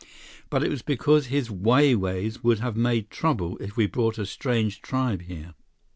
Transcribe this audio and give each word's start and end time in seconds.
But 0.49 0.63
it 0.63 0.71
was 0.71 0.81
because 0.81 1.27
his 1.27 1.51
Wai 1.51 1.93
Wais 1.93 2.43
would 2.43 2.57
have 2.57 2.75
made 2.75 3.11
trouble 3.11 3.55
if 3.59 3.77
we 3.77 3.85
brought 3.85 4.17
a 4.17 4.25
strange 4.25 4.81
tribe 4.81 5.21
here." 5.21 5.53